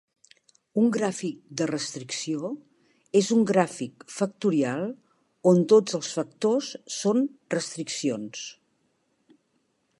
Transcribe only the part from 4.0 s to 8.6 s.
factorial on tots els factors són restriccions.